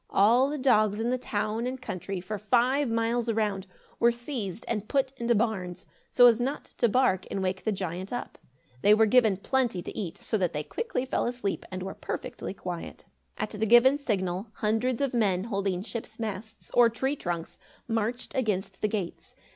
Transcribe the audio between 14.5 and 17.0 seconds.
hundreds of men holding ship's masts, or